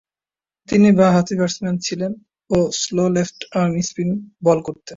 [0.69, 2.11] তিনি বাঁ-হাতি ব্যাটসম্যান ছিলেন
[2.49, 4.09] ও slow left arm spin
[4.43, 4.89] bowl করতেন।